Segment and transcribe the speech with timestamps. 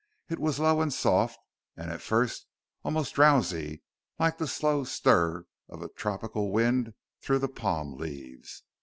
[0.29, 1.37] It was low and soft,
[1.77, 2.47] and, at first,
[2.83, 3.83] almost drowsy,
[4.17, 8.63] like the slow stir of a tropical wind through palm leaves.